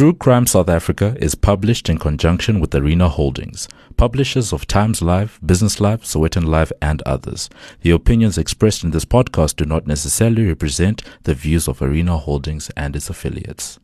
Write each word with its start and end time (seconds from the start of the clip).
True 0.00 0.14
Crime 0.14 0.46
South 0.46 0.70
Africa 0.70 1.14
is 1.20 1.34
published 1.34 1.90
in 1.90 1.98
conjunction 1.98 2.58
with 2.58 2.74
Arena 2.74 3.06
Holdings, 3.06 3.68
publishers 3.98 4.50
of 4.50 4.66
Times 4.66 5.02
Live, 5.02 5.38
Business 5.44 5.78
Live, 5.78 6.04
Sowetan 6.04 6.46
Live, 6.46 6.72
and 6.80 7.02
others. 7.02 7.50
The 7.82 7.90
opinions 7.90 8.38
expressed 8.38 8.82
in 8.82 8.92
this 8.92 9.04
podcast 9.04 9.56
do 9.56 9.66
not 9.66 9.86
necessarily 9.86 10.46
represent 10.46 11.02
the 11.24 11.34
views 11.34 11.68
of 11.68 11.82
Arena 11.82 12.16
Holdings 12.16 12.70
and 12.78 12.96
its 12.96 13.10
affiliates. 13.10 13.78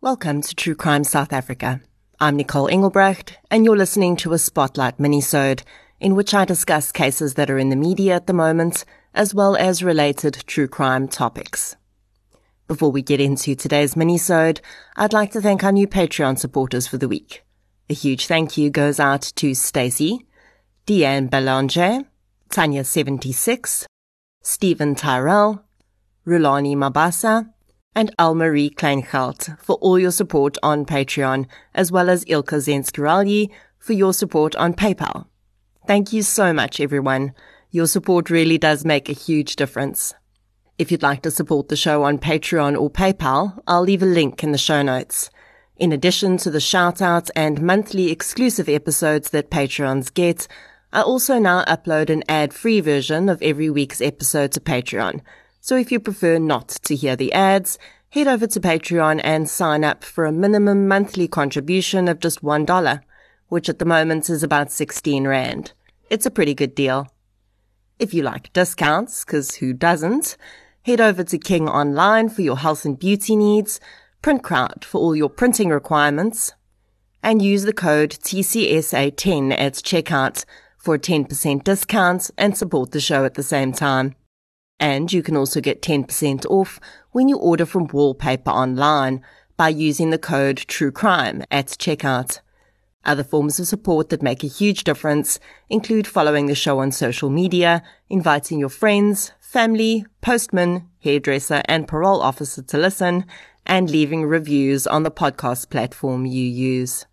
Welcome 0.00 0.40
to 0.40 0.54
True 0.54 0.76
Crime 0.76 1.02
South 1.02 1.32
Africa. 1.32 1.80
I'm 2.20 2.36
Nicole 2.36 2.68
Engelbrecht, 2.68 3.36
and 3.50 3.64
you're 3.64 3.76
listening 3.76 4.14
to 4.18 4.34
a 4.34 4.38
Spotlight 4.38 4.98
minisode 4.98 5.64
in 5.98 6.14
which 6.14 6.32
I 6.32 6.44
discuss 6.44 6.92
cases 6.92 7.34
that 7.34 7.50
are 7.50 7.58
in 7.58 7.70
the 7.70 7.74
media 7.74 8.14
at 8.14 8.28
the 8.28 8.32
moment, 8.32 8.84
as 9.14 9.34
well 9.34 9.56
as 9.56 9.82
related 9.82 10.44
true 10.46 10.68
crime 10.68 11.08
topics. 11.08 11.74
Before 12.66 12.90
we 12.90 13.02
get 13.02 13.20
into 13.20 13.54
today's 13.54 13.94
minisode, 13.94 14.60
I'd 14.96 15.12
like 15.12 15.32
to 15.32 15.42
thank 15.42 15.62
our 15.62 15.72
new 15.72 15.86
Patreon 15.86 16.38
supporters 16.38 16.86
for 16.86 16.96
the 16.96 17.08
week. 17.08 17.44
A 17.90 17.94
huge 17.94 18.26
thank 18.26 18.56
you 18.56 18.70
goes 18.70 18.98
out 18.98 19.20
to 19.36 19.52
Stacy, 19.52 20.26
Deanne 20.86 21.28
Belanger, 21.28 22.04
Tanya76, 22.48 23.84
Stephen 24.40 24.94
Tyrell, 24.94 25.62
Rulani 26.26 26.74
Mabasa, 26.74 27.50
and 27.94 28.16
Almarie 28.18 28.74
Kleingeld 28.74 29.60
for 29.60 29.76
all 29.76 29.98
your 29.98 30.10
support 30.10 30.56
on 30.62 30.86
Patreon, 30.86 31.46
as 31.74 31.92
well 31.92 32.08
as 32.08 32.24
Ilka 32.26 32.56
Zenskiralyi 32.56 33.50
for 33.78 33.92
your 33.92 34.14
support 34.14 34.56
on 34.56 34.72
PayPal. 34.72 35.26
Thank 35.86 36.14
you 36.14 36.22
so 36.22 36.54
much, 36.54 36.80
everyone. 36.80 37.34
Your 37.70 37.86
support 37.86 38.30
really 38.30 38.56
does 38.56 38.86
make 38.86 39.10
a 39.10 39.12
huge 39.12 39.56
difference. 39.56 40.14
If 40.76 40.90
you'd 40.90 41.04
like 41.04 41.22
to 41.22 41.30
support 41.30 41.68
the 41.68 41.76
show 41.76 42.02
on 42.02 42.18
Patreon 42.18 42.76
or 42.76 42.90
PayPal, 42.90 43.60
I'll 43.64 43.82
leave 43.82 44.02
a 44.02 44.06
link 44.06 44.42
in 44.42 44.50
the 44.50 44.58
show 44.58 44.82
notes. 44.82 45.30
In 45.76 45.92
addition 45.92 46.36
to 46.38 46.50
the 46.50 46.58
shout 46.58 47.00
outs 47.00 47.30
and 47.36 47.62
monthly 47.62 48.10
exclusive 48.10 48.68
episodes 48.68 49.30
that 49.30 49.52
Patreons 49.52 50.12
get, 50.12 50.48
I 50.92 51.02
also 51.02 51.38
now 51.38 51.62
upload 51.66 52.10
an 52.10 52.24
ad 52.28 52.52
free 52.52 52.80
version 52.80 53.28
of 53.28 53.40
every 53.40 53.70
week's 53.70 54.00
episode 54.00 54.50
to 54.52 54.60
Patreon. 54.60 55.20
So 55.60 55.76
if 55.76 55.92
you 55.92 56.00
prefer 56.00 56.38
not 56.38 56.70
to 56.70 56.96
hear 56.96 57.14
the 57.14 57.32
ads, 57.32 57.78
head 58.10 58.26
over 58.26 58.48
to 58.48 58.60
Patreon 58.60 59.20
and 59.22 59.48
sign 59.48 59.84
up 59.84 60.02
for 60.02 60.24
a 60.24 60.32
minimum 60.32 60.88
monthly 60.88 61.28
contribution 61.28 62.08
of 62.08 62.18
just 62.18 62.42
$1, 62.42 63.00
which 63.46 63.68
at 63.68 63.78
the 63.78 63.84
moment 63.84 64.28
is 64.28 64.42
about 64.42 64.72
16 64.72 65.28
Rand. 65.28 65.72
It's 66.10 66.26
a 66.26 66.32
pretty 66.32 66.54
good 66.54 66.74
deal. 66.74 67.06
If 68.00 68.12
you 68.12 68.24
like 68.24 68.52
discounts, 68.52 69.24
cause 69.24 69.54
who 69.54 69.72
doesn't, 69.72 70.36
Head 70.84 71.00
over 71.00 71.24
to 71.24 71.38
King 71.38 71.66
Online 71.66 72.28
for 72.28 72.42
your 72.42 72.58
health 72.58 72.84
and 72.84 72.98
beauty 72.98 73.36
needs, 73.36 73.80
PrintCrowd 74.22 74.84
for 74.84 74.98
all 74.98 75.16
your 75.16 75.30
printing 75.30 75.70
requirements, 75.70 76.52
and 77.22 77.40
use 77.40 77.62
the 77.62 77.72
code 77.72 78.10
TCSA10 78.10 79.58
at 79.58 79.72
checkout 79.76 80.44
for 80.76 80.96
a 80.96 80.98
10% 80.98 81.64
discount 81.64 82.30
and 82.36 82.54
support 82.54 82.90
the 82.90 83.00
show 83.00 83.24
at 83.24 83.32
the 83.32 83.42
same 83.42 83.72
time. 83.72 84.14
And 84.78 85.10
you 85.10 85.22
can 85.22 85.38
also 85.38 85.62
get 85.62 85.80
10% 85.80 86.44
off 86.50 86.78
when 87.12 87.30
you 87.30 87.38
order 87.38 87.64
from 87.64 87.86
Wallpaper 87.86 88.50
Online 88.50 89.22
by 89.56 89.70
using 89.70 90.10
the 90.10 90.18
code 90.18 90.58
TrueCrime 90.58 91.46
at 91.50 91.68
checkout. 91.68 92.40
Other 93.06 93.24
forms 93.24 93.58
of 93.58 93.66
support 93.66 94.10
that 94.10 94.22
make 94.22 94.44
a 94.44 94.48
huge 94.48 94.84
difference 94.84 95.40
include 95.70 96.06
following 96.06 96.44
the 96.44 96.54
show 96.54 96.78
on 96.80 96.92
social 96.92 97.30
media, 97.30 97.82
inviting 98.10 98.58
your 98.58 98.68
friends, 98.68 99.32
family, 99.54 100.04
postman, 100.20 100.84
hairdresser, 100.98 101.62
and 101.66 101.86
parole 101.86 102.20
officer 102.20 102.60
to 102.60 102.76
listen, 102.76 103.24
and 103.64 103.88
leaving 103.88 104.24
reviews 104.24 104.84
on 104.84 105.04
the 105.04 105.10
podcast 105.12 105.70
platform 105.70 106.26
you 106.26 106.42
use. 106.42 107.06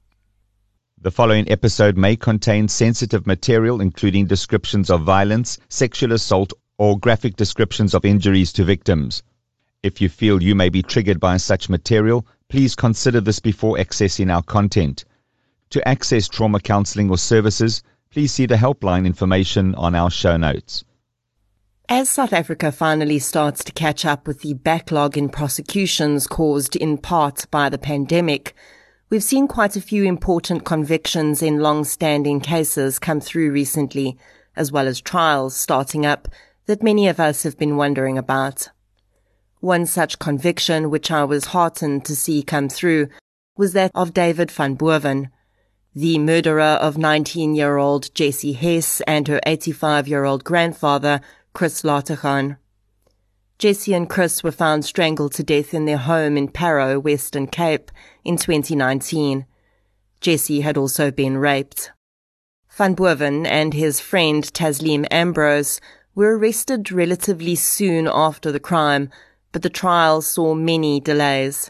The 0.99 1.11
following 1.11 1.47
episode 1.51 1.97
may 1.97 2.15
contain 2.15 2.67
sensitive 2.67 3.27
material, 3.27 3.79
including 3.79 4.25
descriptions 4.25 4.89
of 4.89 5.03
violence, 5.03 5.59
sexual 5.69 6.13
assault, 6.13 6.51
or 6.79 6.97
graphic 6.97 7.35
descriptions 7.35 7.93
of 7.93 8.05
injuries 8.05 8.51
to 8.53 8.63
victims. 8.63 9.21
If 9.83 10.01
you 10.01 10.09
feel 10.09 10.41
you 10.41 10.55
may 10.55 10.69
be 10.69 10.81
triggered 10.81 11.19
by 11.19 11.37
such 11.37 11.69
material, 11.69 12.25
please 12.49 12.73
consider 12.73 13.21
this 13.21 13.37
before 13.37 13.77
accessing 13.77 14.33
our 14.33 14.41
content. 14.41 15.05
To 15.69 15.87
access 15.87 16.27
trauma 16.27 16.59
counseling 16.59 17.11
or 17.11 17.19
services, 17.19 17.83
please 18.09 18.31
see 18.31 18.47
the 18.47 18.55
helpline 18.55 19.05
information 19.05 19.75
on 19.75 19.93
our 19.93 20.09
show 20.09 20.37
notes. 20.37 20.83
As 21.93 22.09
South 22.09 22.31
Africa 22.31 22.71
finally 22.71 23.19
starts 23.19 23.65
to 23.65 23.73
catch 23.73 24.05
up 24.05 24.25
with 24.25 24.39
the 24.39 24.53
backlog 24.53 25.17
in 25.17 25.27
prosecutions 25.27 26.25
caused 26.25 26.77
in 26.77 26.97
part 26.97 27.45
by 27.51 27.67
the 27.67 27.77
pandemic, 27.77 28.55
we've 29.09 29.21
seen 29.21 29.45
quite 29.45 29.75
a 29.75 29.81
few 29.81 30.05
important 30.05 30.63
convictions 30.63 31.43
in 31.43 31.59
long-standing 31.59 32.39
cases 32.39 32.97
come 32.97 33.19
through 33.19 33.51
recently, 33.51 34.17
as 34.55 34.71
well 34.71 34.87
as 34.87 35.01
trials 35.01 35.53
starting 35.53 36.05
up 36.05 36.29
that 36.65 36.81
many 36.81 37.09
of 37.09 37.19
us 37.19 37.43
have 37.43 37.57
been 37.57 37.75
wondering 37.75 38.17
about. 38.17 38.69
One 39.59 39.85
such 39.85 40.17
conviction 40.17 40.91
which 40.91 41.11
I 41.11 41.25
was 41.25 41.47
heartened 41.47 42.05
to 42.05 42.15
see 42.15 42.41
come 42.41 42.69
through 42.69 43.09
was 43.57 43.73
that 43.73 43.91
of 43.93 44.13
David 44.13 44.49
van 44.49 44.75
Boven, 44.75 45.29
the 45.93 46.17
murderer 46.19 46.79
of 46.79 46.95
19-year-old 46.95 48.15
Jesse 48.15 48.53
Hess 48.53 49.01
and 49.01 49.27
her 49.27 49.41
85-year-old 49.45 50.45
grandfather 50.45 51.19
Chris 51.53 51.81
Lategan. 51.81 52.57
Jesse 53.59 53.93
and 53.93 54.09
Chris 54.09 54.41
were 54.41 54.51
found 54.51 54.85
strangled 54.85 55.33
to 55.33 55.43
death 55.43 55.73
in 55.73 55.85
their 55.85 55.97
home 55.97 56.37
in 56.37 56.47
Parow, 56.47 56.97
Western 56.99 57.45
Cape, 57.45 57.91
in 58.23 58.37
2019. 58.37 59.45
Jesse 60.21 60.61
had 60.61 60.77
also 60.77 61.11
been 61.11 61.37
raped. 61.37 61.91
Van 62.69 62.93
Boven 62.93 63.45
and 63.45 63.73
his 63.73 63.99
friend 63.99 64.45
Taslim 64.45 65.05
Ambrose 65.11 65.81
were 66.15 66.37
arrested 66.37 66.91
relatively 66.91 67.55
soon 67.55 68.07
after 68.07 68.51
the 68.51 68.59
crime, 68.59 69.09
but 69.51 69.61
the 69.61 69.69
trial 69.69 70.21
saw 70.21 70.53
many 70.53 70.99
delays. 70.99 71.69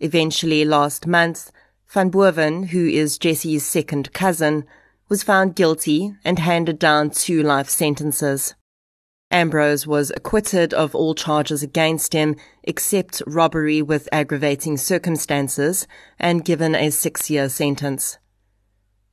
Eventually, 0.00 0.64
last 0.64 1.06
month, 1.06 1.50
Van 1.88 2.10
Boven, 2.10 2.64
who 2.64 2.86
is 2.86 3.18
Jesse's 3.18 3.64
second 3.64 4.12
cousin, 4.12 4.64
was 5.08 5.22
found 5.22 5.56
guilty 5.56 6.14
and 6.24 6.38
handed 6.38 6.78
down 6.78 7.10
two 7.10 7.42
life 7.42 7.70
sentences. 7.70 8.54
Ambrose 9.30 9.86
was 9.86 10.10
acquitted 10.16 10.72
of 10.72 10.94
all 10.94 11.14
charges 11.14 11.62
against 11.62 12.14
him 12.14 12.34
except 12.62 13.22
robbery 13.26 13.82
with 13.82 14.08
aggravating 14.10 14.76
circumstances 14.78 15.86
and 16.18 16.44
given 16.44 16.74
a 16.74 16.90
six 16.90 17.28
year 17.28 17.48
sentence. 17.48 18.18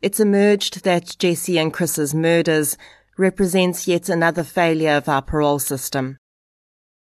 It's 0.01 0.19
emerged 0.19 0.83
that 0.83 1.17
Jesse 1.19 1.57
and 1.57 1.73
Chris's 1.73 2.13
murders 2.13 2.77
represents 3.17 3.87
yet 3.87 4.07
another 4.07 4.43
failure 4.43 4.91
of 4.91 5.09
our 5.09 5.21
parole 5.21 5.59
system. 5.59 6.17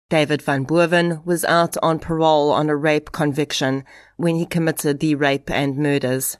David 0.09 0.41
van 0.41 0.63
Boven 0.63 1.21
was 1.25 1.43
out 1.45 1.75
on 1.81 1.99
parole 1.99 2.51
on 2.51 2.69
a 2.69 2.75
rape 2.75 3.11
conviction 3.11 3.83
when 4.15 4.35
he 4.35 4.45
committed 4.45 4.99
the 4.99 5.15
rape 5.15 5.49
and 5.49 5.77
murders. 5.77 6.37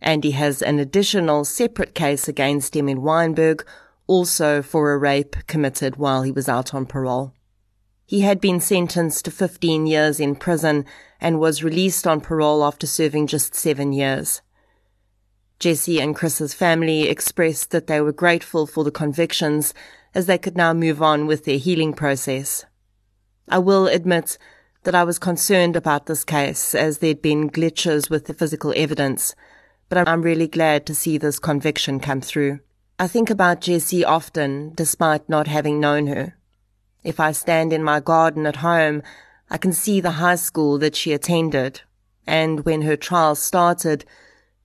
And 0.00 0.22
he 0.22 0.32
has 0.32 0.62
an 0.62 0.78
additional 0.78 1.44
separate 1.44 1.94
case 1.94 2.28
against 2.28 2.76
him 2.76 2.88
in 2.88 2.98
Wynberg 2.98 3.64
also 4.08 4.62
for 4.62 4.92
a 4.92 4.98
rape 4.98 5.36
committed 5.46 5.94
while 5.96 6.22
he 6.22 6.32
was 6.32 6.48
out 6.48 6.74
on 6.74 6.86
parole. 6.86 7.32
He 8.04 8.22
had 8.22 8.40
been 8.40 8.58
sentenced 8.58 9.26
to 9.26 9.30
15 9.30 9.86
years 9.86 10.18
in 10.18 10.34
prison 10.34 10.86
and 11.20 11.38
was 11.38 11.62
released 11.62 12.06
on 12.06 12.20
parole 12.20 12.64
after 12.64 12.86
serving 12.86 13.26
just 13.28 13.54
seven 13.54 13.92
years. 13.92 14.40
Jesse 15.60 16.00
and 16.00 16.16
Chris's 16.16 16.54
family 16.54 17.02
expressed 17.02 17.70
that 17.70 17.86
they 17.86 18.00
were 18.00 18.12
grateful 18.12 18.66
for 18.66 18.82
the 18.82 18.90
convictions 18.90 19.74
as 20.14 20.26
they 20.26 20.38
could 20.38 20.56
now 20.56 20.72
move 20.72 21.02
on 21.02 21.26
with 21.26 21.44
their 21.44 21.58
healing 21.58 21.92
process. 21.92 22.64
I 23.48 23.58
will 23.58 23.88
admit 23.88 24.38
that 24.84 24.94
I 24.94 25.04
was 25.04 25.18
concerned 25.18 25.76
about 25.76 26.06
this 26.06 26.24
case 26.24 26.74
as 26.74 26.98
there'd 26.98 27.20
been 27.20 27.50
glitches 27.50 28.08
with 28.08 28.26
the 28.26 28.34
physical 28.34 28.72
evidence, 28.74 29.34
but 29.88 30.08
I'm 30.08 30.22
really 30.22 30.48
glad 30.48 30.86
to 30.86 30.94
see 30.94 31.18
this 31.18 31.38
conviction 31.38 32.00
come 32.00 32.20
through. 32.20 32.60
I 33.00 33.06
think 33.06 33.30
about 33.30 33.60
Jesse 33.60 34.04
often, 34.04 34.72
despite 34.74 35.28
not 35.28 35.46
having 35.46 35.78
known 35.78 36.08
her. 36.08 36.36
If 37.04 37.20
I 37.20 37.30
stand 37.30 37.72
in 37.72 37.84
my 37.84 38.00
garden 38.00 38.44
at 38.44 38.56
home, 38.56 39.04
I 39.48 39.56
can 39.56 39.72
see 39.72 40.00
the 40.00 40.18
high 40.22 40.34
school 40.34 40.78
that 40.78 40.96
she 40.96 41.12
attended, 41.12 41.82
and 42.26 42.64
when 42.64 42.82
her 42.82 42.96
trial 42.96 43.36
started, 43.36 44.04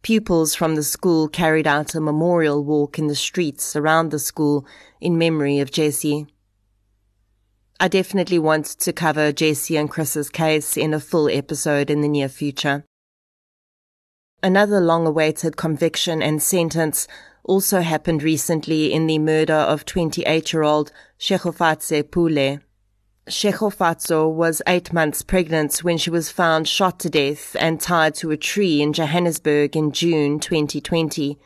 pupils 0.01 0.55
from 0.55 0.73
the 0.73 0.81
school 0.81 1.27
carried 1.27 1.67
out 1.67 1.93
a 1.93 2.01
memorial 2.01 2.63
walk 2.63 2.97
in 2.97 3.05
the 3.05 3.15
streets 3.15 3.75
around 3.75 4.09
the 4.09 4.17
school 4.17 4.65
in 4.99 5.19
memory 5.19 5.59
of 5.59 5.71
Jesse. 5.71 6.25
I 7.79 7.87
definitely 7.87 8.39
want 8.39 8.65
to 8.65 8.91
cover 8.93 9.31
Jesse 9.31 9.77
and 9.77 9.89
Chris's 9.89 10.29
case 10.29 10.75
in 10.75 10.93
a 10.95 10.99
full 10.99 11.29
episode 11.29 11.91
in 11.91 12.01
the 12.01 12.07
near 12.07 12.29
future. 12.29 12.83
Another 14.41 14.81
long 14.81 15.05
awaited 15.05 15.55
conviction 15.55 16.23
and 16.23 16.41
sentence 16.41 17.07
also 17.43 17.81
happened 17.81 18.23
recently 18.23 18.91
in 18.91 19.07
the 19.07 19.19
murder 19.19 19.53
of 19.53 19.85
28 19.85 20.53
year 20.53 20.63
old 20.63 20.91
Tshegofatso 21.19 22.09
Pule. 22.09 22.59
Tshegofatso 23.27 24.29
was 24.29 24.61
eight 24.67 24.91
months 24.91 25.21
pregnant 25.21 25.77
when 25.77 25.97
she 25.97 26.09
was 26.09 26.29
found 26.29 26.67
shot 26.67 26.99
to 26.99 27.09
death 27.09 27.55
and 27.59 27.79
tied 27.79 28.15
to 28.15 28.31
a 28.31 28.37
tree 28.37 28.81
in 28.81 28.91
Johannesburg 28.93 29.75
in 29.75 29.91
June 29.91 30.39
2020. 30.39 31.39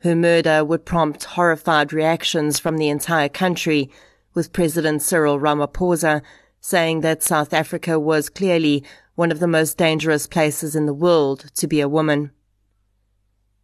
Her 0.00 0.16
murder 0.16 0.64
would 0.64 0.84
prompt 0.84 1.24
horrified 1.24 1.92
reactions 1.92 2.58
from 2.58 2.76
the 2.76 2.88
entire 2.88 3.28
country, 3.28 3.88
with 4.34 4.52
President 4.52 5.02
Cyril 5.02 5.38
Ramaphosa 5.38 6.22
saying 6.60 7.00
that 7.00 7.22
South 7.22 7.52
Africa 7.52 7.98
was 7.98 8.28
clearly 8.28 8.84
one 9.14 9.30
of 9.30 9.40
the 9.40 9.48
most 9.48 9.76
dangerous 9.76 10.26
places 10.26 10.74
in 10.74 10.86
the 10.86 10.94
world 10.94 11.50
to 11.56 11.66
be 11.66 11.80
a 11.80 11.88
woman. 11.88 12.30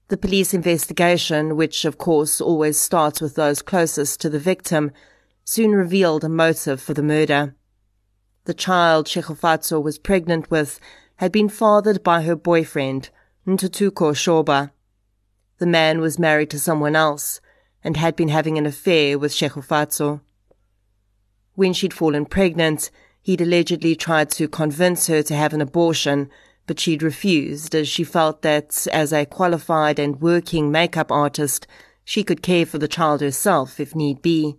The 0.08 0.16
police 0.16 0.55
investigation, 0.55 1.55
which 1.55 1.84
of 1.84 1.99
course 1.99 2.40
always 2.40 2.81
starts 2.81 3.20
with 3.20 3.34
those 3.34 3.60
closest 3.60 4.22
to 4.22 4.31
the 4.31 4.38
victim, 4.38 4.90
soon 5.44 5.72
revealed 5.72 6.25
a 6.25 6.31
motive 6.31 6.81
for 6.81 6.94
the 6.94 7.02
murder. 7.02 7.55
The 8.44 8.55
child 8.55 9.05
Tshegofatso 9.05 9.82
was 9.82 9.99
pregnant 9.99 10.50
with 10.50 10.81
had 11.16 11.31
been 11.31 11.50
fathered 11.50 12.02
by 12.02 12.22
her 12.22 12.34
boyfriend, 12.34 13.10
Ntuthuko 13.46 14.14
Shoba. 14.14 14.70
The 15.58 15.66
man 15.66 16.00
was 16.00 16.19
married 16.19 16.49
to 16.50 16.58
someone 16.58 16.96
else 16.96 17.43
and 17.84 17.99
had 17.99 18.16
been 18.16 18.28
having 18.28 18.56
an 18.56 18.64
affair 18.64 19.19
with 19.19 19.32
Tshegofatso. 19.32 20.22
When 21.55 21.75
she'd 21.75 21.93
fallen 21.93 22.25
pregnant, 22.25 22.90
he'd 23.20 23.43
allegedly 23.43 23.94
tried 23.94 24.31
to 24.31 24.49
convince 24.49 25.06
her 25.08 25.22
to 25.25 25.34
have 25.34 25.52
an 25.52 25.60
abortion, 25.60 26.31
but 26.69 26.79
she'd 26.79 27.03
refused 27.03 27.75
as 27.75 27.88
she 27.88 28.05
felt 28.05 28.43
that, 28.43 28.87
as 28.93 29.12
a 29.12 29.25
qualified 29.25 29.99
and 29.99 30.20
working 30.20 30.70
makeup 30.70 31.11
artist, 31.11 31.67
she 32.05 32.23
could 32.23 32.43
care 32.43 32.67
for 32.67 32.79
the 32.79 32.87
child 32.87 33.23
herself 33.23 33.81
if 33.81 33.97
need 33.97 34.23
be. 34.23 34.56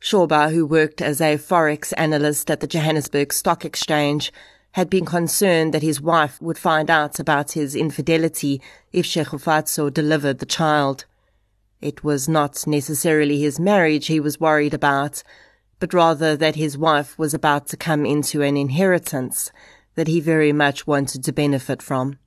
Shoba, 0.00 0.52
who 0.52 0.64
worked 0.64 1.02
as 1.02 1.20
a 1.20 1.38
forex 1.38 1.92
analyst 1.96 2.50
at 2.50 2.60
the 2.60 2.66
Johannesburg 2.66 3.32
Stock 3.32 3.64
Exchange, 3.64 4.32
had 4.72 4.90
been 4.90 5.06
concerned 5.06 5.72
that 5.72 5.82
his 5.82 6.00
wife 6.00 6.40
would 6.42 6.58
find 6.58 6.90
out 6.90 7.18
about 7.18 7.52
his 7.52 7.74
infidelity 7.74 8.60
if 8.92 9.06
Tshegofatso 9.06 9.92
delivered 9.92 10.38
the 10.38 10.46
child. 10.46 11.06
It 11.80 12.04
was 12.04 12.28
not 12.28 12.66
necessarily 12.66 13.40
his 13.40 13.58
marriage 13.58 14.08
he 14.08 14.20
was 14.20 14.38
worried 14.38 14.74
about, 14.74 15.22
but 15.80 15.94
rather 15.94 16.36
that 16.36 16.56
his 16.56 16.76
wife 16.76 17.18
was 17.18 17.32
about 17.32 17.66
to 17.68 17.76
come 17.78 18.04
into 18.04 18.42
an 18.42 18.58
inheritance 18.58 19.50
that 19.98 20.08
he 20.08 20.20
very 20.20 20.52
much 20.52 20.86
wanted 20.86 21.22
to 21.24 21.32
benefit 21.32 21.82
from. 21.82 22.18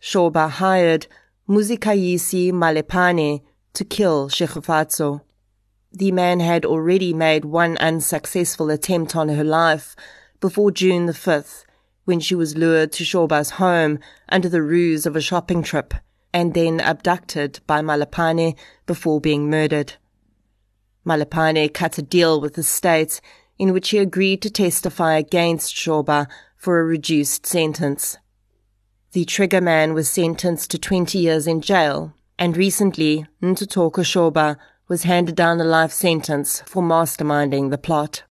Shoba 0.00 0.48
hired 0.48 1.06
Muzikayise 1.48 2.52
Malephane 2.52 3.42
to 3.74 3.84
kill 3.84 4.28
Tshegofatso 4.28 5.20
the 5.96 6.10
man 6.10 6.40
had 6.40 6.64
already 6.64 7.14
made 7.14 7.44
one 7.44 7.76
unsuccessful 7.76 8.68
attempt 8.68 9.14
on 9.14 9.28
her 9.28 9.44
life 9.44 9.94
before 10.40 10.72
June 10.72 11.06
the 11.06 11.12
5th, 11.12 11.64
when 12.04 12.18
she 12.18 12.34
was 12.34 12.56
lured 12.56 12.90
to 12.92 13.04
Shoba's 13.04 13.50
home 13.50 14.00
under 14.28 14.48
the 14.48 14.60
ruse 14.60 15.06
of 15.06 15.14
a 15.14 15.20
shopping 15.20 15.62
trip 15.62 15.94
and 16.32 16.52
then 16.52 16.80
abducted 16.80 17.60
by 17.68 17.80
Malephane 17.80 18.56
before 18.86 19.20
being 19.20 19.48
murdered. 19.48 19.94
Malephane 21.04 21.68
cut 21.68 21.96
a 21.96 22.02
deal 22.02 22.40
with 22.40 22.54
the 22.54 22.64
state 22.64 23.20
in 23.58 23.72
which 23.72 23.90
he 23.90 23.98
agreed 23.98 24.42
to 24.42 24.50
testify 24.50 25.16
against 25.16 25.74
Shoba 25.74 26.26
for 26.56 26.80
a 26.80 26.84
reduced 26.84 27.46
sentence. 27.46 28.18
The 29.12 29.24
trigger 29.24 29.60
man 29.60 29.94
was 29.94 30.08
sentenced 30.08 30.70
to 30.72 30.78
20 30.78 31.18
years 31.18 31.46
in 31.46 31.60
jail, 31.60 32.14
and 32.38 32.56
recently 32.56 33.26
Ntuthuko 33.40 34.02
Shoba 34.02 34.56
was 34.88 35.04
handed 35.04 35.36
down 35.36 35.60
a 35.60 35.64
life 35.64 35.92
sentence 35.92 36.62
for 36.66 36.82
masterminding 36.82 37.70
the 37.70 37.78
plot. 37.78 38.24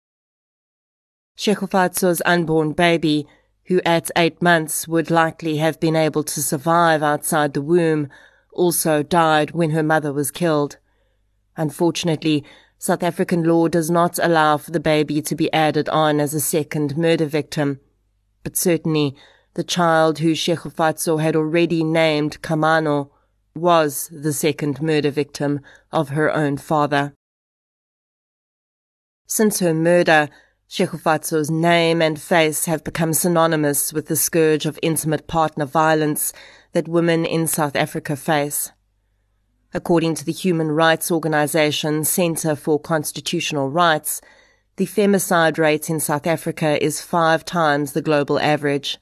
Tshegofatso's 1.38 2.21
unborn 2.25 2.73
baby, 2.73 3.27
who 3.65 3.79
at 3.85 4.12
eight 4.15 4.41
months 4.41 4.88
would 4.88 5.09
likely 5.09 5.57
have 5.57 5.79
been 5.79 5.95
able 5.95 6.23
to 6.23 6.41
survive 6.41 7.01
outside 7.03 7.53
the 7.53 7.62
womb, 7.62 8.09
also 8.51 9.01
died 9.01 9.51
when 9.51 9.69
her 9.69 9.83
mother 9.83 10.12
was 10.12 10.31
killed. 10.31 10.77
Unfortunately, 11.56 12.44
South 12.83 13.04
African 13.04 13.44
law 13.44 13.68
does 13.68 13.92
not 13.92 14.18
allow 14.18 14.57
for 14.57 14.72
the 14.72 14.80
baby 14.80 15.22
to 15.22 15.36
be 15.36 15.54
added 15.54 15.88
on 15.89 16.19
as 16.19 16.33
a 16.33 16.39
second 16.39 16.98
murder 16.98 17.28
victim, 17.28 17.80
but 18.44 18.57
certainly 18.57 19.16
the 19.54 19.63
child 19.63 20.18
who 20.18 20.31
Tshegofatso 20.31 21.22
had 21.22 21.36
already 21.36 21.83
named 21.83 22.42
Kamano 22.42 23.12
was 23.54 24.10
the 24.12 24.33
second 24.33 24.81
murder 24.81 25.12
victim 25.12 25.60
of 25.92 26.10
her 26.10 26.33
own 26.33 26.57
father. 26.57 27.13
Since 29.28 29.60
her 29.60 29.75
murder, 29.75 30.28
Tshegofatso's 30.68 31.51
name 31.51 32.01
and 32.01 32.19
face 32.19 32.66
have 32.66 32.83
become 32.83 33.13
synonymous 33.13 33.94
with 33.94 34.07
the 34.07 34.16
scourge 34.16 34.66
of 34.66 34.80
intimate 34.81 35.28
partner 35.28 35.66
violence 35.66 36.33
that 36.72 36.88
women 36.88 37.25
in 37.25 37.45
South 37.45 37.75
Africa 37.75 38.16
face. 38.16 38.72
According 39.73 40.15
to 40.15 40.25
the 40.25 40.33
human 40.33 40.71
rights 40.71 41.12
organization 41.12 42.03
Centre 42.03 42.56
for 42.56 42.77
Constitutional 42.77 43.69
Rights, 43.69 44.19
the 44.75 44.85
femicide 44.85 45.57
rate 45.57 45.89
in 45.89 46.00
South 46.00 46.27
Africa 46.27 46.83
is 46.83 47.01
five 47.01 47.45
times 47.45 47.94
the 47.94 48.01
global 48.01 48.38
average. 48.39 48.97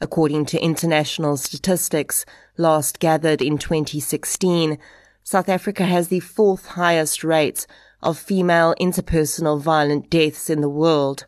According 0.00 0.46
to 0.46 0.60
international 0.60 1.38
statistics, 1.38 2.26
last 2.58 2.98
gathered 2.98 3.40
in 3.40 3.56
2016, 3.56 4.76
South 5.24 5.48
Africa 5.48 5.84
has 5.84 6.08
the 6.08 6.20
fourth 6.20 6.66
highest 6.66 7.24
rate 7.24 7.66
of 8.02 8.18
female 8.18 8.74
interpersonal 8.80 9.60
violent 9.60 10.10
deaths 10.10 10.50
in 10.50 10.60
the 10.60 10.68
world, 10.68 11.24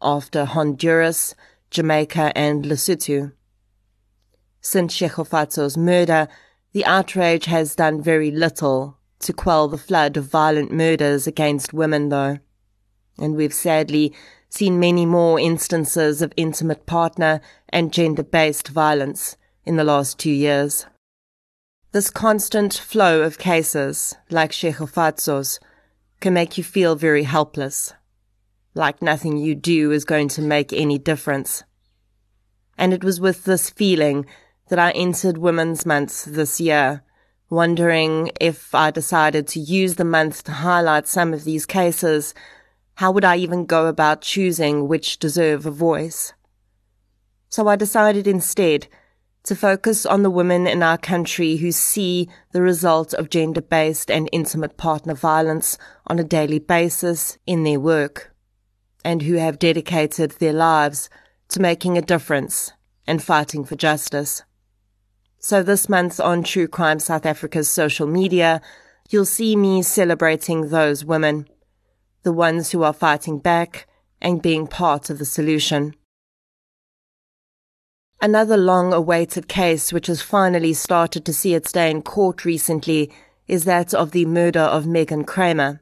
after 0.00 0.44
Honduras, 0.44 1.34
Jamaica, 1.70 2.30
and 2.36 2.64
Lesotho. 2.64 3.32
Since 4.60 4.94
Tshegofatso's 4.94 5.76
murder, 5.76 6.28
the 6.72 6.84
outrage 6.84 7.46
has 7.46 7.74
done 7.74 8.02
very 8.02 8.30
little 8.30 8.98
to 9.20 9.32
quell 9.32 9.68
the 9.68 9.78
flood 9.78 10.16
of 10.16 10.24
violent 10.24 10.70
murders 10.70 11.26
against 11.26 11.72
women, 11.72 12.08
though. 12.08 12.38
And 13.18 13.34
we've 13.34 13.54
sadly 13.54 14.14
seen 14.48 14.78
many 14.78 15.04
more 15.04 15.38
instances 15.40 16.22
of 16.22 16.32
intimate 16.36 16.86
partner 16.86 17.40
and 17.68 17.92
gender 17.92 18.22
based 18.22 18.68
violence 18.68 19.36
in 19.64 19.76
the 19.76 19.84
last 19.84 20.18
two 20.18 20.30
years. 20.30 20.86
This 21.92 22.10
constant 22.10 22.74
flow 22.74 23.22
of 23.22 23.38
cases, 23.38 24.14
like 24.30 24.52
Tshegofatso's, 24.52 25.58
can 26.20 26.34
make 26.34 26.58
you 26.58 26.64
feel 26.64 26.96
very 26.96 27.22
helpless, 27.22 27.94
like 28.74 29.00
nothing 29.02 29.38
you 29.38 29.54
do 29.54 29.90
is 29.90 30.04
going 30.04 30.28
to 30.28 30.42
make 30.42 30.72
any 30.72 30.98
difference. 30.98 31.64
And 32.76 32.92
it 32.92 33.02
was 33.02 33.20
with 33.20 33.44
this 33.44 33.70
feeling 33.70 34.26
that 34.68 34.78
I 34.78 34.90
entered 34.92 35.38
Women's 35.38 35.84
Month 35.84 36.24
this 36.24 36.60
year, 36.60 37.02
wondering 37.50 38.30
if 38.40 38.74
I 38.74 38.90
decided 38.90 39.46
to 39.48 39.60
use 39.60 39.96
the 39.96 40.04
month 40.04 40.44
to 40.44 40.52
highlight 40.52 41.08
some 41.08 41.32
of 41.32 41.44
these 41.44 41.66
cases 41.66 42.34
how 42.98 43.12
would 43.12 43.24
I 43.24 43.36
even 43.36 43.64
go 43.64 43.86
about 43.86 44.22
choosing 44.22 44.88
which 44.88 45.20
deserve 45.20 45.64
a 45.64 45.70
voice? 45.70 46.32
So 47.48 47.68
I 47.68 47.76
decided 47.76 48.26
instead 48.26 48.88
to 49.44 49.54
focus 49.54 50.04
on 50.04 50.24
the 50.24 50.30
women 50.30 50.66
in 50.66 50.82
our 50.82 50.98
country 50.98 51.58
who 51.58 51.70
see 51.70 52.28
the 52.50 52.60
result 52.60 53.14
of 53.14 53.30
gender 53.30 53.60
based 53.60 54.10
and 54.10 54.28
intimate 54.32 54.76
partner 54.76 55.14
violence 55.14 55.78
on 56.08 56.18
a 56.18 56.24
daily 56.24 56.58
basis 56.58 57.38
in 57.46 57.62
their 57.62 57.78
work, 57.78 58.34
and 59.04 59.22
who 59.22 59.34
have 59.34 59.60
dedicated 59.60 60.32
their 60.32 60.52
lives 60.52 61.08
to 61.50 61.60
making 61.60 61.96
a 61.96 62.02
difference 62.02 62.72
and 63.06 63.22
fighting 63.22 63.64
for 63.64 63.76
justice. 63.76 64.42
So 65.40 65.62
this 65.62 65.88
month 65.88 66.18
on 66.18 66.42
True 66.42 66.66
Crime 66.66 66.98
South 66.98 67.24
Africa's 67.24 67.68
social 67.68 68.06
media, 68.06 68.60
you'll 69.08 69.24
see 69.24 69.54
me 69.54 69.82
celebrating 69.82 70.68
those 70.68 71.04
women 71.04 71.48
the 72.24 72.32
ones 72.32 72.72
who 72.72 72.82
are 72.82 72.92
fighting 72.92 73.38
back 73.38 73.86
and 74.20 74.42
being 74.42 74.66
part 74.66 75.08
of 75.08 75.18
the 75.18 75.24
solution. 75.24 75.94
Another 78.20 78.56
long 78.56 78.92
awaited 78.92 79.48
case 79.48 79.92
which 79.92 80.08
has 80.08 80.20
finally 80.20 80.74
started 80.74 81.24
to 81.24 81.32
see 81.32 81.54
its 81.54 81.70
day 81.70 81.90
in 81.90 82.02
court 82.02 82.44
recently 82.44 83.10
is 83.46 83.64
that 83.64 83.94
of 83.94 84.10
the 84.10 84.26
murder 84.26 84.60
of 84.60 84.84
Meghan 84.84 85.24
Cremer. 85.24 85.80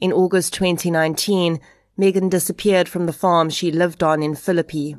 In 0.00 0.12
August 0.12 0.52
2019, 0.54 1.58
Meghan 1.98 2.28
disappeared 2.28 2.88
from 2.88 3.06
the 3.06 3.12
farm 3.12 3.48
she 3.48 3.72
lived 3.72 4.02
on 4.02 4.22
in 4.22 4.34
Philippi. 4.34 4.96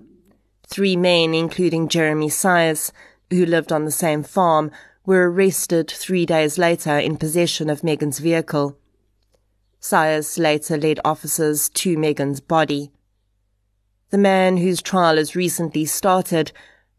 Three 0.67 0.95
men, 0.95 1.35
including 1.35 1.87
Jerome 1.87 2.27
Sias, 2.27 2.91
who 3.29 3.45
lived 3.45 3.71
on 3.71 3.85
the 3.85 3.91
same 3.91 4.23
farm, 4.23 4.71
were 5.05 5.31
arrested 5.31 5.89
three 5.89 6.25
days 6.25 6.57
later 6.57 6.97
in 6.97 7.17
possession 7.17 7.69
of 7.69 7.81
Meghan's 7.81 8.19
vehicle. 8.19 8.77
Sias 9.81 10.37
later 10.37 10.77
led 10.77 10.99
officers 11.05 11.69
to 11.69 11.95
Meghan's 11.95 12.41
body. 12.41 12.91
The 14.09 14.17
man 14.17 14.57
whose 14.57 14.81
trial 14.81 15.17
has 15.17 15.35
recently 15.35 15.85
started 15.85 16.51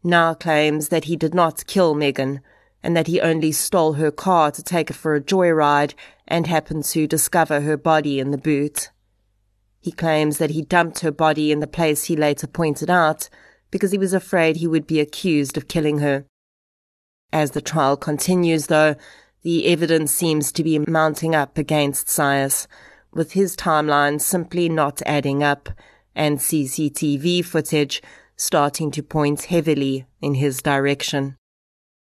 now 0.03 0.33
claims 0.33 0.89
that 0.89 1.05
he 1.05 1.15
did 1.15 1.33
not 1.33 1.67
kill 1.67 1.93
Meghan 1.93 2.39
and 2.81 2.95
that 2.95 3.07
he 3.07 3.19
only 3.19 3.51
stole 3.51 3.93
her 3.93 4.11
car 4.11 4.51
to 4.51 4.63
take 4.63 4.89
it 4.89 4.95
for 4.95 5.15
a 5.15 5.21
joyride 5.21 5.93
and 6.27 6.47
happened 6.47 6.85
to 6.85 7.07
discover 7.07 7.61
her 7.61 7.77
body 7.77 8.19
in 8.19 8.31
the 8.31 8.37
boot. 8.37 8.89
He 9.81 9.91
claims 9.91 10.37
that 10.37 10.51
he 10.51 10.61
dumped 10.61 10.99
her 10.99 11.11
body 11.11 11.51
in 11.51 11.59
the 11.59 11.67
place 11.67 12.05
he 12.05 12.15
later 12.15 12.47
pointed 12.47 12.89
out 12.89 13.29
because 13.71 13.91
he 13.91 13.97
was 13.97 14.13
afraid 14.13 14.57
he 14.57 14.67
would 14.67 14.87
be 14.87 14.99
accused 14.99 15.57
of 15.57 15.67
killing 15.67 15.99
her. 15.99 16.25
As 17.31 17.51
the 17.51 17.61
trial 17.61 17.97
continues, 17.97 18.67
though, 18.67 18.95
the 19.43 19.67
evidence 19.67 20.11
seems 20.11 20.51
to 20.51 20.63
be 20.63 20.79
mounting 20.79 21.35
up 21.35 21.57
against 21.57 22.07
Sias, 22.07 22.67
with 23.11 23.33
his 23.33 23.55
timeline 23.55 24.19
simply 24.19 24.69
not 24.69 25.01
adding 25.05 25.43
up 25.43 25.69
and 26.15 26.39
CCTV 26.39 27.45
footage 27.45 28.01
starting 28.35 28.89
to 28.91 29.03
point 29.03 29.43
heavily 29.43 30.05
in 30.21 30.35
his 30.35 30.61
direction. 30.61 31.35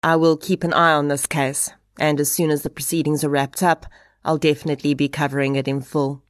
I 0.02 0.16
will 0.16 0.36
keep 0.36 0.62
an 0.64 0.72
eye 0.72 0.92
on 0.92 1.08
this 1.08 1.26
case, 1.26 1.70
and 1.98 2.20
as 2.20 2.30
soon 2.30 2.50
as 2.50 2.62
the 2.62 2.70
proceedings 2.70 3.24
are 3.24 3.28
wrapped 3.28 3.62
up, 3.62 3.86
I'll 4.24 4.38
definitely 4.38 4.94
be 4.94 5.08
covering 5.08 5.56
it 5.56 5.66
in 5.66 5.80
full. 5.80 6.22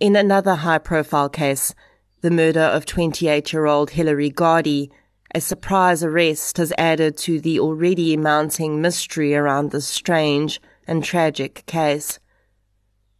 In 0.00 0.16
another 0.16 0.56
high 0.56 0.78
profile 0.78 1.28
case, 1.28 1.74
the 2.20 2.30
murder 2.30 2.60
of 2.60 2.84
28 2.84 3.52
year 3.52 3.66
old 3.66 3.90
Hillary 3.90 4.30
Gardee, 4.30 4.90
a 5.34 5.40
surprise 5.40 6.02
arrest 6.02 6.56
has 6.58 6.72
added 6.76 7.16
to 7.18 7.40
the 7.40 7.58
already 7.60 8.16
mounting 8.16 8.80
mystery 8.80 9.34
around 9.34 9.70
this 9.70 9.86
strange 9.86 10.60
and 10.86 11.04
tragic 11.04 11.64
case. 11.66 12.18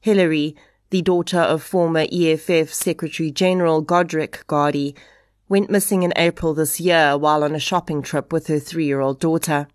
Hillary, 0.00 0.56
the 0.90 1.02
daughter 1.02 1.38
of 1.38 1.62
former 1.62 2.06
EFF 2.12 2.74
Secretary 2.74 3.30
General 3.30 3.82
Godrich 3.84 4.44
Gardee, 4.46 4.94
went 5.48 5.70
missing 5.70 6.02
in 6.02 6.12
April 6.16 6.52
this 6.54 6.80
year 6.80 7.16
while 7.16 7.44
on 7.44 7.54
a 7.54 7.60
shopping 7.60 8.02
trip 8.02 8.32
with 8.32 8.46
her 8.46 8.58
three 8.58 8.86
year 8.86 9.00
old 9.00 9.20
daughter. 9.20 9.68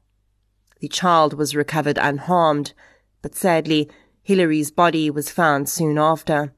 The 0.82 0.88
child 0.88 1.34
was 1.34 1.56
recovered 1.56 1.98
unharmed, 1.98 2.74
but 3.22 3.36
sadly, 3.36 3.90
Hillary's 4.24 4.72
body 4.72 5.10
was 5.10 5.30
found 5.30 5.70
soon 5.70 5.98
after. 5.98 6.55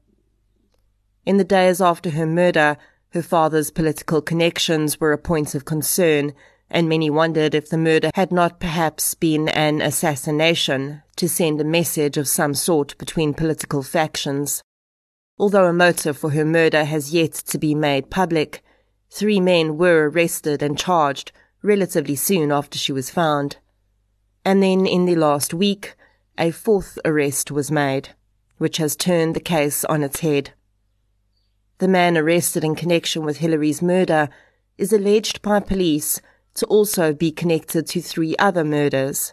In 1.28 1.36
the 1.36 1.44
days 1.44 1.82
after 1.82 2.08
her 2.08 2.24
murder, 2.24 2.78
her 3.10 3.20
father's 3.20 3.70
political 3.70 4.22
connections 4.22 4.98
were 4.98 5.12
a 5.12 5.18
point 5.18 5.54
of 5.54 5.66
concern, 5.66 6.32
and 6.70 6.88
many 6.88 7.10
wondered 7.10 7.54
if 7.54 7.68
the 7.68 7.76
murder 7.76 8.10
had 8.14 8.32
not 8.32 8.60
perhaps 8.60 9.12
been 9.12 9.50
an 9.50 9.82
assassination 9.82 11.02
to 11.16 11.28
send 11.28 11.60
a 11.60 11.64
message 11.64 12.16
of 12.16 12.28
some 12.28 12.54
sort 12.54 12.96
between 12.96 13.34
political 13.34 13.82
factions. 13.82 14.62
Although 15.38 15.66
a 15.66 15.72
motive 15.74 16.16
for 16.16 16.30
her 16.30 16.46
murder 16.46 16.84
has 16.84 17.12
yet 17.12 17.34
to 17.34 17.58
be 17.58 17.74
made 17.74 18.08
public, 18.08 18.64
three 19.10 19.38
men 19.38 19.76
were 19.76 20.08
arrested 20.08 20.62
and 20.62 20.78
charged 20.78 21.30
relatively 21.62 22.16
soon 22.16 22.50
after 22.50 22.78
she 22.78 22.90
was 22.92 23.10
found. 23.10 23.58
And 24.46 24.62
then 24.62 24.86
in 24.86 25.04
the 25.04 25.16
last 25.16 25.52
week, 25.52 25.94
a 26.38 26.52
fourth 26.52 26.98
arrest 27.04 27.50
was 27.50 27.70
made, 27.70 28.14
which 28.56 28.78
has 28.78 28.96
turned 28.96 29.36
the 29.36 29.40
case 29.40 29.84
on 29.84 30.02
its 30.02 30.20
head. 30.20 30.54
The 31.78 31.88
man 31.88 32.18
arrested 32.18 32.64
in 32.64 32.74
connection 32.74 33.24
with 33.24 33.38
Hillary's 33.38 33.80
murder 33.80 34.28
is 34.76 34.92
alleged 34.92 35.42
by 35.42 35.60
police 35.60 36.20
to 36.54 36.66
also 36.66 37.12
be 37.12 37.30
connected 37.30 37.86
to 37.86 38.00
three 38.00 38.34
other 38.38 38.64
murders. 38.64 39.32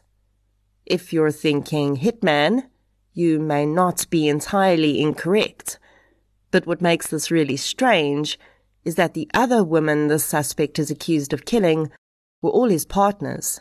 If 0.86 1.12
you're 1.12 1.32
thinking 1.32 1.98
hitman, 1.98 2.66
you 3.14 3.40
may 3.40 3.66
not 3.66 4.08
be 4.12 4.28
entirely 4.28 5.02
incorrect. 5.02 5.80
But 6.52 6.68
what 6.68 6.82
makes 6.82 7.08
this 7.08 7.32
really 7.32 7.58
strange 7.58 8.38
is 8.84 8.94
that 8.96 9.16
the 9.16 9.28
other 9.34 9.64
women 9.64 10.08
the 10.08 10.20
suspect 10.20 10.78
is 10.78 10.92
accused 10.92 11.34
of 11.34 11.46
killing 11.46 11.90
were 12.44 12.52
all 12.52 12.70
his 12.70 12.86
partners. 12.86 13.60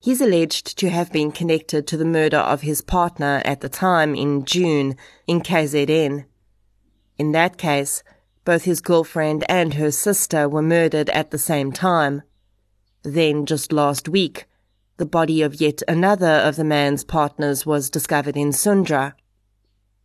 He's 0.00 0.20
alleged 0.20 0.78
to 0.78 0.90
have 0.90 1.10
been 1.10 1.32
connected 1.32 1.88
to 1.88 1.96
the 1.96 2.04
murder 2.04 2.38
of 2.38 2.60
his 2.60 2.80
partner 2.80 3.42
at 3.44 3.60
the 3.60 3.68
time 3.68 4.14
in 4.14 4.44
June 4.44 4.94
in 5.26 5.40
KZN. 5.40 6.26
In 7.18 7.32
that 7.32 7.58
case, 7.58 8.04
both 8.44 8.62
his 8.62 8.80
girlfriend 8.80 9.44
and 9.48 9.74
her 9.74 9.90
sister 9.90 10.48
were 10.48 10.62
murdered 10.62 11.10
at 11.10 11.32
the 11.32 11.38
same 11.38 11.72
time. 11.72 12.22
Then, 13.02 13.44
just 13.44 13.72
last 13.72 14.08
week, 14.08 14.46
the 14.96 15.04
body 15.04 15.42
of 15.42 15.60
yet 15.60 15.82
another 15.88 16.26
of 16.26 16.56
the 16.56 16.64
man's 16.64 17.04
partners 17.04 17.66
was 17.66 17.90
discovered 17.90 18.36
in 18.36 18.52
Sundra. 18.52 19.16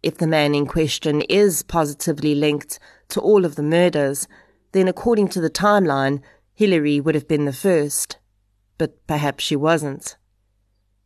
If 0.02 0.18
the 0.18 0.28
man 0.28 0.54
in 0.56 0.66
question 0.66 1.22
is 1.30 1.64
positively 1.64 2.36
linked 2.36 2.80
to 3.10 3.22
all 3.22 3.46
of 3.46 3.56
the 3.56 3.64
murders, 3.64 4.28
then 4.72 4.88
according 4.88 5.30
to 5.30 5.42
the 5.42 5.50
timeline, 5.50 6.22
Hillary 6.54 7.00
would 7.00 7.16
have 7.16 7.28
been 7.28 7.46
the 7.46 7.54
first. 7.54 8.18
But 8.78 9.06
perhaps 9.08 9.44
she 9.44 9.56
wasn't. 9.56 10.18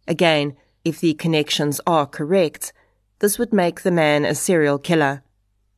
Again, 0.08 0.56
if 0.84 1.00
the 1.02 1.14
connections 1.14 1.82
are 1.86 2.08
correct, 2.08 2.72
this 3.20 3.38
would 3.38 3.54
make 3.54 3.82
the 3.82 3.92
man 3.92 4.26
a 4.26 4.34
serial 4.34 4.80
killer 4.80 5.24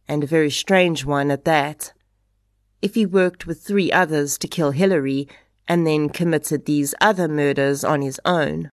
and 0.10 0.24
a 0.24 0.28
very 0.28 0.50
strange 0.50 1.06
one 1.06 1.30
at 1.32 1.46
that. 1.46 1.94
If 2.82 2.96
he 2.96 3.06
worked 3.06 3.46
with 3.46 3.62
three 3.62 3.92
others 3.92 4.38
to 4.40 4.48
kill 4.48 4.72
Hillary 4.72 5.30
and 5.68 5.86
then 5.86 6.10
committed 6.10 6.66
these 6.66 6.96
other 7.00 7.28
murders 7.28 7.84
on 7.84 8.02
his 8.02 8.20
own. 8.26 8.72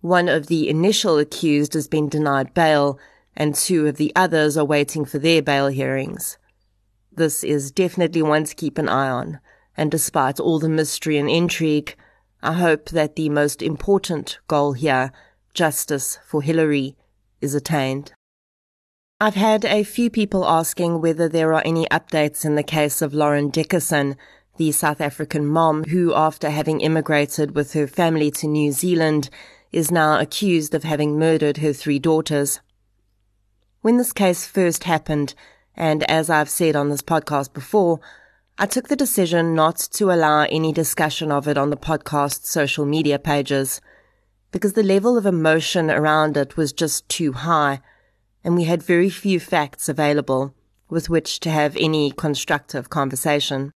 One 0.00 0.28
of 0.28 0.46
the 0.46 0.68
initial 0.68 1.18
accused 1.18 1.74
has 1.74 1.88
been 1.88 2.08
denied 2.08 2.54
bail, 2.54 2.98
and 3.36 3.54
two 3.54 3.86
of 3.86 3.96
the 3.96 4.12
others 4.16 4.56
are 4.56 4.64
waiting 4.64 5.04
for 5.04 5.18
their 5.18 5.42
bail 5.42 5.68
hearings. 5.68 6.38
This 7.12 7.44
is 7.44 7.70
definitely 7.70 8.22
one 8.22 8.44
to 8.44 8.54
keep 8.54 8.78
an 8.78 8.88
eye 8.88 9.10
on, 9.10 9.40
and 9.76 9.90
despite 9.90 10.40
all 10.40 10.58
the 10.58 10.70
mystery 10.70 11.18
and 11.18 11.28
intrigue, 11.28 11.96
I 12.42 12.54
hope 12.54 12.90
that 12.90 13.16
the 13.16 13.28
most 13.28 13.60
important 13.60 14.38
goal 14.48 14.72
here, 14.72 15.12
justice 15.52 16.18
for 16.26 16.40
Hillary, 16.40 16.96
is 17.42 17.54
attained. 17.54 18.12
I've 19.18 19.34
had 19.34 19.64
a 19.64 19.82
few 19.82 20.10
people 20.10 20.46
asking 20.46 21.00
whether 21.00 21.26
there 21.26 21.54
are 21.54 21.62
any 21.64 21.86
updates 21.86 22.44
in 22.44 22.54
the 22.54 22.62
case 22.62 23.00
of 23.00 23.14
Lauren 23.14 23.50
Dickason, 23.50 24.14
the 24.58 24.72
South 24.72 25.00
African 25.00 25.46
mom 25.46 25.84
who, 25.84 26.12
after 26.12 26.50
having 26.50 26.82
immigrated 26.82 27.54
with 27.54 27.72
her 27.72 27.86
family 27.86 28.30
to 28.32 28.46
New 28.46 28.72
Zealand, 28.72 29.30
is 29.72 29.90
now 29.90 30.20
accused 30.20 30.74
of 30.74 30.84
having 30.84 31.18
murdered 31.18 31.56
her 31.58 31.72
three 31.72 31.98
daughters. 31.98 32.60
When 33.80 33.96
this 33.96 34.12
case 34.12 34.44
first 34.44 34.84
happened, 34.84 35.32
and 35.74 36.02
as 36.10 36.28
I've 36.28 36.50
said 36.50 36.76
on 36.76 36.90
this 36.90 37.00
podcast 37.00 37.54
before, 37.54 38.00
I 38.58 38.66
took 38.66 38.88
the 38.88 38.96
decision 38.96 39.54
not 39.54 39.78
to 39.92 40.12
allow 40.12 40.42
any 40.42 40.74
discussion 40.74 41.32
of 41.32 41.48
it 41.48 41.56
on 41.56 41.70
the 41.70 41.78
podcast's 41.78 42.50
social 42.50 42.84
media 42.84 43.18
pages, 43.18 43.80
because 44.52 44.74
the 44.74 44.82
level 44.82 45.16
of 45.16 45.24
emotion 45.24 45.90
around 45.90 46.36
it 46.36 46.58
was 46.58 46.70
just 46.70 47.08
too 47.08 47.32
high 47.32 47.80
and 48.46 48.54
we 48.54 48.62
had 48.62 48.80
very 48.80 49.10
few 49.10 49.40
facts 49.40 49.88
available 49.88 50.54
with 50.88 51.10
which 51.10 51.40
to 51.40 51.50
have 51.50 51.76
any 51.80 52.12
constructive 52.12 52.88
conversation. 52.88 53.72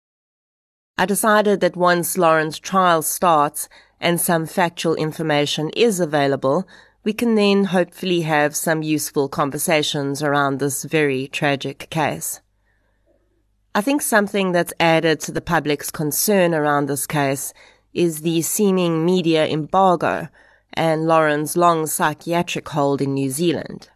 I 0.98 1.06
decided 1.06 1.60
that 1.60 1.74
once 1.74 2.18
Lauren's 2.18 2.58
trial 2.58 3.00
starts 3.00 3.70
and 3.98 4.20
some 4.20 4.44
factual 4.44 4.94
information 4.96 5.70
is 5.70 6.00
available, 6.00 6.68
we 7.02 7.14
can 7.14 7.34
then 7.34 7.64
hopefully 7.64 8.20
have 8.22 8.54
some 8.54 8.82
useful 8.82 9.26
conversations 9.30 10.22
around 10.22 10.58
this 10.58 10.84
very 10.84 11.28
tragic 11.28 11.88
case. 11.88 12.42
I 13.74 13.80
think 13.80 14.02
something 14.02 14.52
that's 14.52 14.74
added 14.78 15.18
to 15.20 15.32
the 15.32 15.40
public's 15.40 15.90
concern 15.90 16.54
around 16.54 16.86
this 16.86 17.06
case 17.06 17.54
is 17.94 18.20
the 18.20 18.42
seeming 18.42 19.06
media 19.06 19.48
embargo 19.48 20.28
and 20.74 21.06
Lauren's 21.06 21.56
long 21.56 21.86
psychiatric 21.86 22.68
hold 22.68 23.00
in 23.00 23.14
New 23.14 23.30
Zealand. 23.30 23.88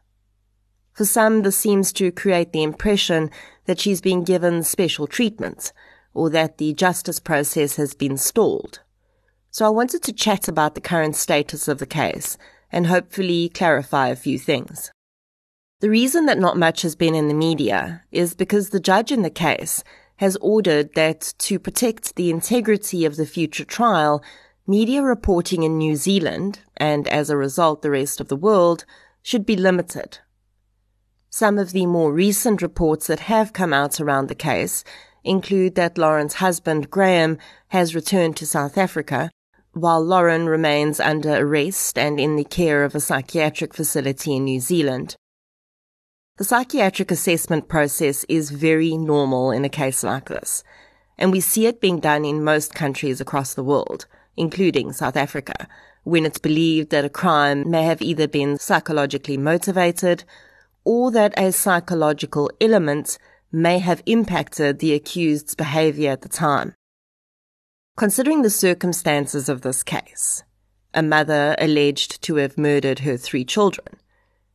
For 0.92 1.04
some, 1.06 1.42
this 1.42 1.56
seems 1.56 1.92
to 1.94 2.12
create 2.12 2.52
the 2.52 2.62
impression 2.62 3.30
that 3.64 3.80
she's 3.80 4.00
been 4.00 4.25
given 4.25 4.62
special 4.62 5.06
treatment 5.06 5.72
or 6.14 6.28
that 6.30 6.58
the 6.58 6.75
justice 6.75 7.18
process 7.18 7.76
has 7.76 7.94
been 7.94 8.18
stalled. 8.18 8.80
So 9.50 9.66
I 9.66 9.70
wanted 9.70 10.02
to 10.02 10.12
chat 10.12 10.49
about 10.49 10.75
the 10.75 10.80
current 10.80 11.16
status 11.16 11.66
of 11.68 11.78
the 11.78 11.87
case 11.87 12.37
and 12.70 12.87
hopefully 12.87 13.49
clarify 13.49 14.08
a 14.08 14.16
few 14.16 14.38
things. 14.38 14.90
The 15.80 15.90
reason 15.90 16.26
that 16.26 16.38
not 16.38 16.56
much 16.56 16.82
has 16.82 16.94
been 16.94 17.14
in 17.14 17.28
the 17.28 17.34
media 17.34 18.02
is 18.12 18.34
because 18.34 18.70
the 18.70 18.80
judge 18.80 19.11
in 19.11 19.22
the 19.22 19.30
case 19.30 19.82
has 20.16 20.37
ordered 20.40 20.94
that 20.94 21.34
to 21.38 21.58
protect 21.58 22.16
the 22.16 22.30
integrity 22.30 23.04
of 23.04 23.16
the 23.16 23.26
future 23.26 23.64
trial, 23.64 24.22
media 24.66 25.02
reporting 25.02 25.62
in 25.62 25.78
New 25.78 25.96
Zealand, 25.96 26.61
and 26.76 27.08
as 27.08 27.30
a 27.30 27.37
result 27.37 27.82
the 27.82 27.90
rest 27.90 28.20
of 28.20 28.28
the 28.28 28.37
world, 28.37 28.84
should 29.22 29.44
be 29.44 29.56
limited 29.56 30.18
some 31.33 31.59
of 31.59 31.73
the 31.73 31.87
more 31.87 32.12
recent 32.12 32.61
reports 32.61 33.07
that 33.07 33.21
have 33.21 33.55
come 33.55 33.73
out 33.73 33.99
around 33.99 34.29
the 34.29 34.35
case 34.35 34.85
include 35.25 35.75
that 35.77 35.97
Lauren's 35.97 36.35
husband, 36.35 36.91
Graham, 36.91 37.39
has 37.69 37.95
returned 37.95 38.37
to 38.37 38.47
South 38.47 38.77
Africa, 38.77 39.31
while 39.73 40.05
Lauren 40.05 40.47
remains 40.47 41.01
under 41.01 41.31
arrest 41.31 41.97
and 41.97 42.21
in 42.21 42.37
the 42.37 42.45
care 42.45 42.85
of 42.85 42.95
a 42.95 43.01
psychiatric 43.01 43.73
facility 43.73 44.37
in 44.37 44.45
New 44.45 44.61
Zealand. 44.61 45.17
The 46.37 46.45
psychiatric 46.45 47.11
assessment 47.11 47.67
process 47.67 48.25
is 48.29 48.51
very 48.51 48.99
normal 48.99 49.53
in 49.53 49.65
a 49.65 49.71
case 49.71 50.03
like 50.03 50.29
this, 50.29 50.62
and 51.17 51.33
we 51.33 51.41
see 51.41 51.65
it 51.65 51.81
being 51.81 51.99
done 51.99 52.27
in 52.27 52.45
most 52.45 52.75
countries 52.75 53.23
across 53.23 53.55
the 53.55 53.65
world, 53.65 54.05
including 54.37 54.93
South 54.93 55.17
Africa, 55.17 55.67
when 56.05 56.27
it's 56.27 56.39
believed 56.39 56.91
that 56.91 57.07
a 57.07 57.11
crime 57.11 57.71
may 57.71 57.85
have 57.85 58.03
either 58.03 58.29
been 58.29 58.59
psychologically 58.59 59.39
motivated 59.39 60.25
or 60.85 61.11
that 61.11 61.33
a 61.39 61.53
psychological 61.53 62.51
element 62.61 63.19
may 63.51 63.79
have 63.79 64.03
impacted 64.07 64.79
the 64.79 64.95
accused's 64.95 65.55
behavior 65.55 66.11
at 66.11 66.23
the 66.23 66.29
time. 66.29 66.75
Considering 67.97 68.43
the 68.43 68.51
circumstances 68.51 69.49
of 69.49 69.61
this 69.61 69.83
case, 69.83 70.43
a 70.95 71.03
mother 71.03 71.55
alleged 71.59 72.23
to 72.23 72.37
have 72.37 72.57
murdered 72.57 73.01
her 73.01 73.17
three 73.17 73.45
children, 73.45 73.99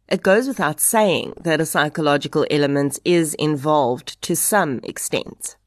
it 0.08 0.24
goes 0.24 0.48
without 0.48 0.80
saying 0.80 1.34
that 1.42 1.62
a 1.62 1.66
psychological 1.66 2.46
element 2.50 2.98
is 3.04 3.34
involved 3.36 4.22
to 4.22 4.36
some 4.36 4.80
extent. 4.84 5.58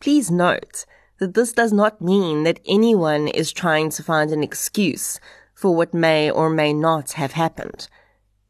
Please 0.00 0.30
note 0.30 0.86
that 1.18 1.34
this 1.34 1.52
does 1.52 1.72
not 1.72 2.00
mean 2.00 2.42
that 2.42 2.60
anyone 2.66 3.28
is 3.28 3.52
trying 3.52 3.90
to 3.90 4.02
find 4.02 4.32
an 4.32 4.42
excuse 4.42 5.20
for 5.54 5.76
what 5.76 5.94
may 5.94 6.30
or 6.30 6.50
may 6.50 6.72
not 6.72 7.12
have 7.12 7.32
happened, 7.32 7.88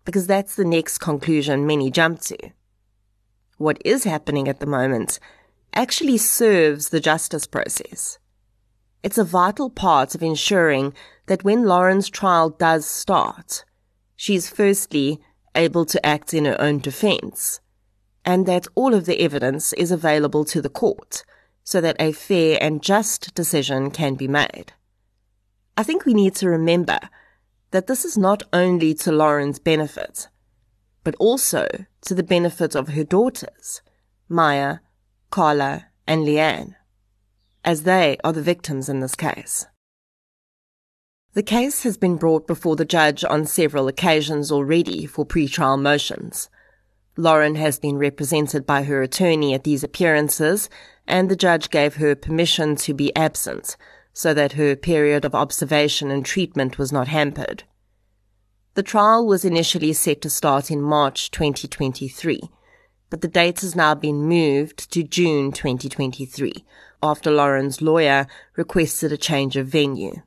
because 0.05 0.27
that's 0.27 0.57
the 0.57 0.65
next 0.65 0.99
conclusion 0.99 1.67
many 1.67 1.91
jump 1.91 2.21
to. 2.21 2.37
What 3.59 3.81
is 3.85 4.05
happening 4.05 4.49
at 4.49 4.61
the 4.61 4.67
moment 4.67 5.19
actually 5.75 6.19
serves 6.19 6.89
the 6.89 7.01
justice 7.01 7.47
process. 7.47 8.19
It's 9.03 9.19
a 9.19 9.25
vital 9.25 9.71
part 9.71 10.15
of 10.15 10.23
ensuring 10.23 10.95
that 11.27 11.45
when 11.45 11.65
Lauren's 11.65 12.09
trial 12.09 12.51
does 12.51 12.87
start, 12.87 13.65
she 14.17 14.35
is 14.35 14.51
firstly 14.51 15.21
able 15.55 15.85
to 15.87 16.05
act 16.07 16.33
in 16.33 16.45
her 16.45 16.61
own 16.61 16.79
defense, 16.79 17.61
and 18.25 18.47
that 18.47 18.67
all 18.75 18.95
of 18.95 19.07
the 19.07 19.21
evidence 19.21 19.73
is 19.75 19.91
available 19.91 20.45
to 20.47 20.63
the 20.63 20.69
court 20.69 21.25
so 21.65 21.81
that 21.81 21.97
a 22.01 22.13
fair 22.13 22.59
and 22.61 22.83
just 22.83 23.35
decision 23.35 23.91
can 23.91 24.15
be 24.15 24.29
made. 24.29 24.73
I 25.77 25.83
think 25.83 26.05
we 26.05 26.15
need 26.15 26.35
to 26.37 26.49
remember 26.49 26.99
that 27.73 27.87
this 27.87 28.05
is 28.05 28.17
not 28.17 28.43
only 28.53 28.95
to 28.95 29.11
Lauren's 29.11 29.59
benefit, 29.59 30.29
but 31.05 31.17
also 31.17 31.67
to 32.03 32.15
the 32.15 32.23
benefit 32.23 32.75
of 32.75 32.89
her 32.89 33.03
daughters, 33.03 33.83
Maya, 34.29 34.79
Karla, 35.31 35.87
and 36.07 36.25
Liane, 36.25 36.77
as 37.65 37.83
they 37.83 38.19
are 38.23 38.33
the 38.33 38.43
victims 38.43 38.89
in 38.89 39.01
this 39.01 39.15
case. 39.15 39.67
The 41.35 41.43
case 41.43 41.83
has 41.83 41.97
been 41.97 42.17
brought 42.17 42.47
before 42.47 42.77
the 42.77 42.85
judge 42.85 43.25
on 43.25 43.47
several 43.47 43.89
occasions 43.89 44.53
already 44.53 45.07
for 45.07 45.25
pre-trial 45.25 45.79
motions. 45.79 46.51
Lauren 47.17 47.55
has 47.55 47.79
been 47.79 47.97
represented 47.97 48.67
by 48.67 48.83
her 48.83 49.01
attorney 49.01 49.55
at 49.55 49.65
these 49.65 49.83
appearances, 49.83 50.69
and 51.07 51.31
the 51.31 51.37
judge 51.37 51.71
gave 51.71 51.95
her 51.95 52.15
permission 52.15 52.77
to 52.77 52.93
be 52.93 53.17
absent 53.17 53.77
so 54.13 54.35
that 54.35 54.53
her 54.53 54.77
period 54.77 55.25
of 55.25 55.35
observation 55.35 56.11
and 56.11 56.25
treatment 56.25 56.79
was 56.79 56.93
not 56.93 57.09
hampered. 57.09 57.65
The 58.75 58.83
trial 58.83 59.27
was 59.27 59.45
initially 59.45 59.93
set 59.93 60.23
to 60.23 60.31
start 60.31 60.71
in 60.71 60.81
March 60.81 61.31
2023, 61.31 62.41
but 63.11 63.21
the 63.21 63.29
date 63.29 63.61
has 63.61 63.77
now 63.77 63.95
been 63.95 64.23
moved 64.23 64.91
to 64.93 65.03
June 65.03 65.53
2023 65.53 66.65
after 67.03 67.31
Lauren's 67.31 67.83
lawyer 67.83 68.27
requested 68.57 69.13
a 69.13 69.17
change 69.19 69.57
of 69.57 69.67
venue. 69.67 70.23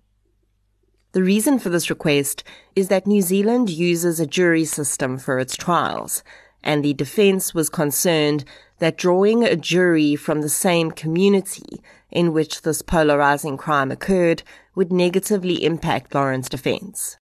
The 1.13 1.23
reason 1.23 1.59
for 1.59 1.69
this 1.69 1.89
request 1.89 2.43
is 2.75 2.89
that 2.89 3.07
New 3.07 3.21
Zealand 3.21 3.69
uses 3.69 4.19
a 4.19 4.27
jury 4.27 4.65
system 4.65 5.17
for 5.17 5.39
its 5.39 5.55
trials, 5.55 6.23
and 6.61 6.83
the 6.83 6.93
defense 6.93 7.53
was 7.53 7.69
concerned 7.69 8.43
that 8.79 8.97
drawing 8.97 9.43
a 9.43 9.55
jury 9.55 10.15
from 10.15 10.41
the 10.41 10.49
same 10.49 10.91
community 10.91 11.81
in 12.15 12.31
which 12.31 12.61
this 12.61 12.81
polarizing 12.81 13.57
crime 13.57 13.91
occurred 13.91 14.41
would 14.73 14.91
negatively 14.91 15.63
impact 15.63 16.15
Lauren's 16.15 16.47
defense. 16.47 17.17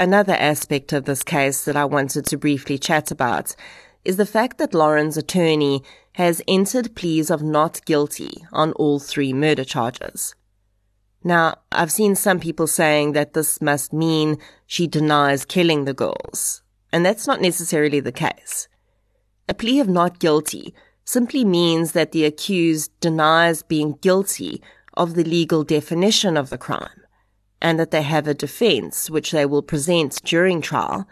Another 0.00 0.34
aspect 0.34 0.92
of 0.92 1.04
this 1.04 1.22
case 1.22 1.64
that 1.64 1.76
I 1.76 1.84
wanted 1.84 2.26
to 2.26 2.36
briefly 2.36 2.78
chat 2.78 3.10
about 3.12 3.54
is 4.04 4.16
the 4.16 4.26
fact 4.26 4.58
that 4.58 4.74
Lauren's 4.74 5.16
attorney 5.16 5.82
has 6.14 6.42
entered 6.48 6.96
pleas 6.96 7.30
of 7.30 7.42
not 7.42 7.84
guilty 7.84 8.44
on 8.52 8.72
all 8.72 8.98
three 8.98 9.32
murder 9.32 9.64
charges. 9.64 10.34
Now, 11.22 11.58
I've 11.70 11.92
seen 11.92 12.16
some 12.16 12.40
people 12.40 12.66
saying 12.66 13.12
that 13.12 13.34
this 13.34 13.60
must 13.60 13.92
mean 13.92 14.38
she 14.66 14.86
denies 14.88 15.44
killing 15.44 15.84
the 15.84 15.94
girls, 15.94 16.62
and 16.92 17.06
that's 17.06 17.26
not 17.26 17.40
necessarily 17.40 18.00
the 18.00 18.12
case. 18.12 18.66
A 19.48 19.54
plea 19.54 19.78
of 19.78 19.88
not 19.88 20.18
guilty 20.18 20.74
simply 21.08 21.42
means 21.42 21.92
that 21.92 22.12
the 22.12 22.26
accused 22.26 22.90
denies 23.00 23.62
being 23.62 23.94
guilty 24.02 24.60
of 24.92 25.14
the 25.14 25.24
legal 25.24 25.64
definition 25.64 26.36
of 26.36 26.50
the 26.50 26.58
crime, 26.58 27.00
and 27.62 27.80
that 27.80 27.90
they 27.90 28.02
have 28.02 28.28
a 28.28 28.34
defense 28.34 29.08
which 29.08 29.30
they 29.30 29.46
will 29.46 29.62
present 29.62 30.20
during 30.22 30.60
trial 30.60 31.08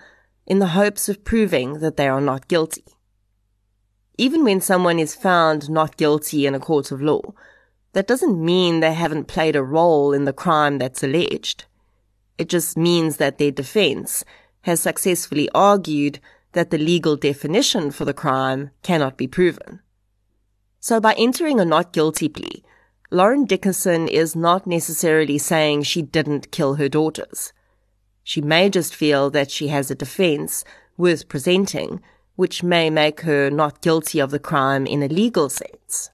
in 0.47 0.59
the 0.59 0.75
hopes 0.79 1.09
of 1.09 1.25
proving 1.25 1.79
that 1.79 1.97
they 1.97 2.07
are 2.07 2.21
not 2.21 2.47
guilty. 2.47 2.85
Even 4.19 4.45
when 4.45 4.61
someone 4.61 4.99
is 4.99 5.15
found 5.15 5.71
not 5.71 5.97
guilty 5.97 6.45
in 6.45 6.55
a 6.55 6.61
court 6.61 6.93
of 6.93 7.01
law, 7.01 7.23
that 7.95 8.07
doesn't 8.07 8.45
mean 8.45 8.81
they 8.81 8.93
haven't 8.93 9.29
played 9.29 9.57
a 9.57 9.63
role 9.63 10.13
in 10.13 10.27
the 10.27 10.33
crime 10.35 10.77
that's 10.77 11.03
alleged. 11.03 11.65
It 12.37 12.51
just 12.51 12.77
means 12.77 13.17
that 13.17 13.39
their 13.39 13.51
defense 13.51 14.27
has 14.61 14.79
successfully 14.79 15.49
argued 15.55 16.21
that 16.53 16.69
the 16.69 16.77
legal 16.77 17.17
definition 17.17 17.91
for 17.91 18.05
the 18.05 18.13
crime 18.13 18.73
cannot 18.83 19.17
be 19.17 19.27
proven. 19.27 19.81
So 20.89 21.01
by 21.01 21.15
entering 21.15 21.59
a 21.59 21.65
not 21.65 21.93
guilty 21.93 22.29
plea, 22.29 22.63
Lauren 23.11 23.45
Dickason 23.45 24.07
is 24.07 24.37
not 24.37 24.69
necessarily 24.69 25.37
saying 25.37 25.83
she 25.83 26.01
didn't 26.01 26.53
kill 26.53 26.75
her 26.75 26.89
daughters. 26.89 27.53
She 28.23 28.41
may 28.41 28.71
just 28.71 28.95
feel 28.95 29.29
that 29.31 29.51
she 29.51 29.67
has 29.67 29.91
a 29.91 29.97
defense 29.97 30.63
worth 30.97 31.27
presenting, 31.27 32.03
which 32.37 32.63
may 32.63 32.89
make 32.89 33.23
her 33.23 33.51
not 33.51 33.83
guilty 33.83 34.21
of 34.21 34.31
the 34.31 34.39
crime 34.39 34.87
in 34.87 35.03
a 35.03 35.09
legal 35.09 35.49
sense. 35.49 36.11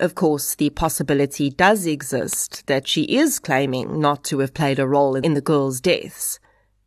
Of 0.00 0.16
course, 0.16 0.56
the 0.56 0.70
possibility 0.70 1.48
does 1.48 1.86
exist 1.86 2.66
that 2.66 2.88
she 2.88 3.02
is 3.02 3.38
claiming 3.38 4.00
not 4.00 4.24
to 4.24 4.40
have 4.40 4.52
played 4.52 4.80
a 4.80 4.88
role 4.88 5.14
in 5.14 5.34
the 5.34 5.40
girls' 5.40 5.80
deaths, 5.80 6.40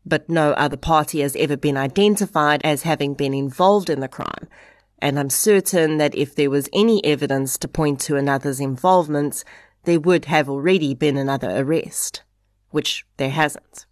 but 0.06 0.30
no 0.30 0.52
other 0.52 0.76
party 0.76 1.21
has 1.21 1.38
ever 1.38 1.56
been 1.56 1.78
identified 1.78 2.60
as 2.65 2.82
having 2.82 3.13
been 3.13 3.34
involved 3.34 3.89
in 3.89 4.02
the 4.02 4.10
crime, 4.10 4.50
and 5.06 5.20
I'm 5.20 5.30
certain 5.30 5.98
that 5.98 6.15
if 6.15 6.34
there 6.34 6.50
was 6.50 6.68
any 6.74 7.06
evidence 7.06 7.60
to 7.60 7.68
point 7.68 8.00
to 8.02 8.15
another's 8.15 8.60
involvement, 8.60 9.44
there 9.84 10.00
would 10.00 10.26
have 10.26 10.50
already 10.50 10.96
been 10.96 11.15
another 11.15 11.52
arrest, 11.52 12.24
which 12.72 13.06
there 13.18 13.30
hasn't. 13.30 13.86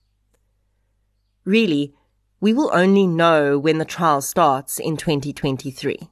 Really, 1.45 1.93
we 2.41 2.51
will 2.51 2.71
only 2.73 3.05
know 3.05 3.59
when 3.59 3.77
the 3.77 3.85
trial 3.85 4.21
starts 4.21 4.79
in 4.79 4.97
2023. 4.97 6.09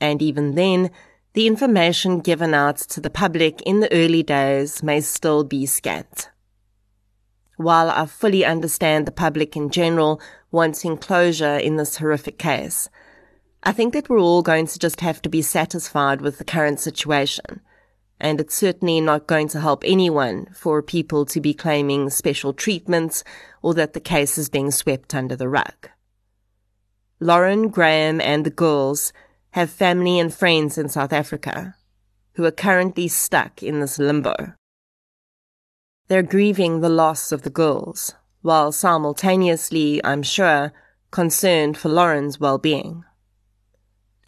And 0.00 0.20
even 0.20 0.56
then, 0.56 0.90
the 1.34 1.46
information 1.46 2.18
given 2.18 2.54
out 2.54 2.78
to 2.78 3.00
the 3.00 3.10
public 3.10 3.62
in 3.62 3.78
the 3.78 3.92
early 3.92 4.24
days 4.24 4.82
may 4.82 5.00
still 5.00 5.44
be 5.44 5.64
scant. 5.64 6.28
While 7.56 7.88
I 7.88 8.06
fully 8.06 8.44
understand 8.44 9.06
the 9.06 9.12
public 9.12 9.54
in 9.54 9.70
general 9.70 10.20
wanting 10.50 10.96
closure 10.96 11.56
in 11.56 11.76
this 11.76 11.98
horrific 11.98 12.36
case, 12.36 12.88
I 13.62 13.72
think 13.72 13.92
that 13.92 14.08
we're 14.08 14.20
all 14.20 14.42
going 14.42 14.66
to 14.66 14.78
just 14.78 15.00
have 15.00 15.20
to 15.22 15.28
be 15.28 15.42
satisfied 15.42 16.20
with 16.20 16.38
the 16.38 16.44
current 16.44 16.80
situation. 16.80 17.60
And 18.20 18.40
it's 18.40 18.54
certainly 18.54 19.00
not 19.00 19.26
going 19.26 19.48
to 19.48 19.60
help 19.60 19.84
anyone 19.84 20.46
for 20.54 20.82
people 20.82 21.24
to 21.26 21.40
be 21.40 21.54
claiming 21.54 22.10
special 22.10 22.52
treatments 22.52 23.22
or 23.62 23.74
that 23.74 23.92
the 23.92 24.00
case 24.00 24.38
is 24.38 24.48
being 24.48 24.70
swept 24.70 25.14
under 25.14 25.36
the 25.36 25.48
rug. 25.48 25.90
Lauren, 27.20 27.68
Graham, 27.68 28.20
and 28.20 28.44
the 28.46 28.50
girls 28.50 29.12
have 29.50 29.70
family 29.70 30.18
and 30.18 30.32
friends 30.32 30.78
in 30.78 30.88
South 30.88 31.12
Africa 31.12 31.74
who 32.34 32.44
are 32.44 32.52
currently 32.52 33.08
stuck 33.08 33.62
in 33.62 33.80
this 33.80 33.98
limbo. 33.98 34.54
They're 36.06 36.22
grieving 36.22 36.80
the 36.80 36.88
loss 36.88 37.32
of 37.32 37.42
the 37.42 37.50
girls, 37.50 38.14
while 38.42 38.70
simultaneously, 38.70 40.00
I'm 40.04 40.22
sure, 40.22 40.72
concerned 41.10 41.76
for 41.76 41.88
Lauren's 41.88 42.38
well-being. 42.38 43.04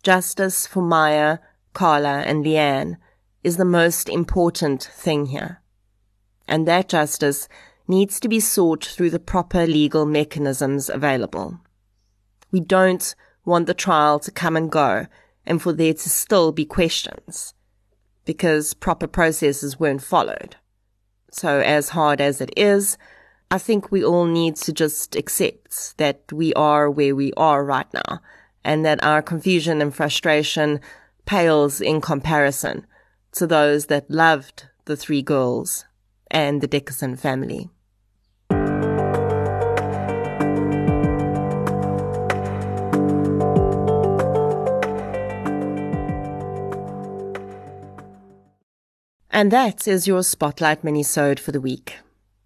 Justice 0.02 0.66
for 0.66 0.82
Maya, 0.82 1.38
Karla, 1.74 2.20
and 2.20 2.42
Liane 2.42 2.96
is 3.44 3.58
the 3.58 3.66
most 3.66 4.08
important 4.08 4.82
thing 4.82 5.26
here. 5.26 5.60
And 6.48 6.66
that 6.66 6.88
justice 6.88 7.48
needs 7.86 8.18
to 8.20 8.28
be 8.28 8.40
sought 8.40 8.84
through 8.84 9.10
the 9.10 9.18
proper 9.18 9.66
legal 9.66 10.06
mechanisms 10.06 10.88
available. 10.88 11.60
We 12.50 12.60
don't 12.60 13.14
want 13.44 13.66
the 13.66 13.74
trial 13.74 14.18
to 14.20 14.30
come 14.30 14.56
and 14.56 14.70
go 14.70 15.06
and 15.44 15.60
for 15.60 15.72
there 15.72 15.94
to 15.94 16.08
still 16.08 16.50
be 16.50 16.64
questions 16.64 17.54
because 18.24 18.74
proper 18.74 19.06
processes 19.06 19.78
weren't 19.78 20.02
followed. 20.02 20.56
So 21.30 21.60
as 21.60 21.90
hard 21.90 22.20
as 22.20 22.40
it 22.40 22.50
is, 22.56 22.96
I 23.50 23.58
think 23.58 23.90
we 23.90 24.04
all 24.04 24.26
need 24.26 24.56
to 24.56 24.72
just 24.72 25.14
accept 25.14 25.98
that 25.98 26.20
we 26.32 26.54
are 26.54 26.90
where 26.90 27.14
we 27.14 27.32
are 27.36 27.64
right 27.64 27.92
now 27.92 28.20
and 28.64 28.84
that 28.84 29.02
our 29.02 29.22
confusion 29.22 29.80
and 29.80 29.94
frustration 29.94 30.80
pales 31.24 31.80
in 31.80 32.00
comparison 32.00 32.86
to 33.32 33.46
those 33.46 33.86
that 33.86 34.10
loved 34.10 34.64
the 34.84 34.96
three 34.96 35.22
girls 35.22 35.84
and 36.30 36.60
the 36.60 36.68
Dickason 36.68 37.18
family. 37.18 37.70
And 49.32 49.50
that 49.52 49.88
is 49.88 50.06
your 50.06 50.22
Spotlight 50.22 50.82
Minisode 50.82 51.38
for 51.38 51.50
the 51.50 51.62
week. 51.62 51.96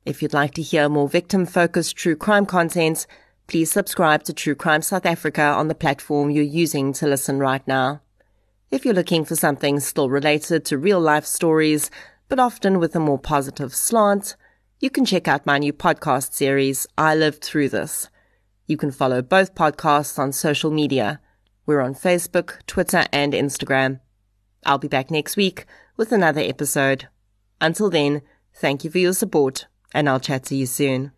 If 0.04 0.22
you'd 0.22 0.34
like 0.34 0.54
to 0.54 0.62
hear 0.62 0.88
more 0.88 1.08
victim-focused 1.08 1.96
true 1.96 2.14
crime 2.14 2.46
content, 2.46 3.06
please 3.46 3.70
subscribe 3.70 4.22
to 4.24 4.32
True 4.32 4.54
Crime 4.54 4.82
South 4.82 5.06
Africa 5.06 5.42
on 5.42 5.68
the 5.68 5.74
platform 5.74 6.30
you're 6.30 6.44
using 6.44 6.92
to 6.94 7.06
listen 7.06 7.38
right 7.38 7.66
now. 7.66 8.00
If 8.70 8.84
you're 8.84 8.94
looking 8.94 9.24
for 9.24 9.36
something 9.36 9.78
still 9.80 10.08
related 10.10 10.64
to 10.64 10.78
real 10.78 11.00
life 11.00 11.26
stories, 11.26 11.90
but 12.28 12.38
often 12.38 12.78
with 12.78 12.96
a 12.96 13.00
more 13.00 13.18
positive 13.18 13.74
slant, 13.74 14.36
you 14.80 14.90
can 14.90 15.04
check 15.04 15.28
out 15.28 15.46
my 15.46 15.58
new 15.58 15.72
podcast 15.72 16.32
series, 16.32 16.86
I 16.98 17.14
Lived 17.14 17.44
Through 17.44 17.68
This. 17.68 18.08
You 18.66 18.76
can 18.76 18.90
follow 18.90 19.22
both 19.22 19.54
podcasts 19.54 20.18
on 20.18 20.32
social 20.32 20.70
media. 20.70 21.20
We're 21.66 21.82
on 21.82 21.94
Facebook, 21.94 22.64
Twitter, 22.66 23.04
and 23.12 23.32
Instagram. 23.32 24.00
I'll 24.64 24.78
be 24.78 24.88
back 24.88 25.10
next 25.10 25.36
week 25.36 25.66
with 25.96 26.12
another 26.12 26.40
episode. 26.40 27.08
Until 27.60 27.90
then, 27.90 28.22
thank 28.54 28.84
you 28.84 28.90
for 28.90 28.98
your 28.98 29.12
support, 29.12 29.66
and 29.92 30.08
I'll 30.08 30.20
chat 30.20 30.44
to 30.44 30.56
you 30.56 30.66
soon. 30.66 31.12